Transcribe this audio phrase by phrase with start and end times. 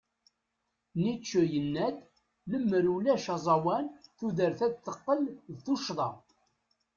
[1.01, 1.97] Nietzsche yenna-d:
[2.51, 3.85] Lemmer ulac aẓawan,
[4.17, 5.21] tudert ad teqqel
[5.55, 6.09] d tuccḍa.